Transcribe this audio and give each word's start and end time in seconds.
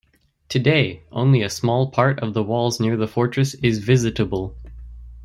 Today 0.49 1.03
only 1.11 1.43
a 1.43 1.47
small 1.51 1.91
part 1.91 2.19
of 2.21 2.33
the 2.33 2.41
walls 2.41 2.79
near 2.79 2.97
the 2.97 3.07
fortress 3.07 3.53
is 3.53 3.77
visitable. 3.77 4.55